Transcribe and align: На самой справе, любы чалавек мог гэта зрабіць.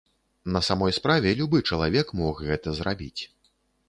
На 0.53 0.61
самой 0.67 0.93
справе, 0.99 1.33
любы 1.41 1.61
чалавек 1.69 2.07
мог 2.21 2.41
гэта 2.47 2.73
зрабіць. 2.81 3.19